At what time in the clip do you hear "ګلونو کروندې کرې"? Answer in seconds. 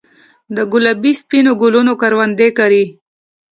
1.61-2.83